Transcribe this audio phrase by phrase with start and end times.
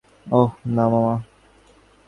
[0.31, 1.15] ওহ, না, মামা।